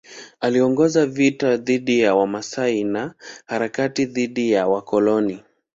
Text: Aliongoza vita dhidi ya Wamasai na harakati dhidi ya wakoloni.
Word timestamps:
Aliongoza 0.39 1.05
vita 1.05 1.57
dhidi 1.57 1.99
ya 1.99 2.15
Wamasai 2.15 2.83
na 2.83 3.13
harakati 3.45 4.05
dhidi 4.05 4.51
ya 4.51 4.67
wakoloni. 4.67 5.43